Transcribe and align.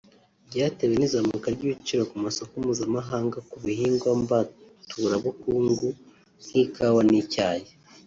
byatewe 0.49 0.93
n'izamuka 0.97 1.47
ry'ibiciro 1.55 2.01
ku 2.09 2.15
masoko 2.25 2.53
mpuzamahanga 2.61 3.37
ku 3.49 3.57
bihingwa 3.65 4.09
mbaturabukungu 4.23 5.87
nk'ikawa 6.45 7.01
n'icyayi 7.09 7.67